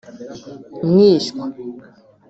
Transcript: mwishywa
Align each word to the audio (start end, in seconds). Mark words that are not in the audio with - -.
mwishywa 0.89 1.43